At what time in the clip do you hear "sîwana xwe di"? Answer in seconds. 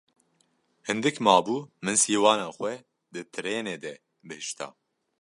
2.03-3.21